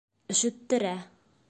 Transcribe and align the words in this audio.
Өшөттөрә. 0.35 0.97